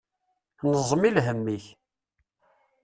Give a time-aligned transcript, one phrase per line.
[0.71, 1.65] Nẓem i lhem-ik.